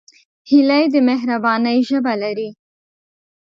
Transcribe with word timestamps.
هیلۍ 0.49 0.85
د 0.93 0.95
مهربانۍ 1.09 1.77
ژبه 1.89 2.13
لري 2.23 2.49